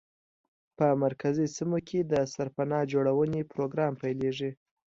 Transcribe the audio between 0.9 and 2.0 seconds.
مرکزي سیمو کې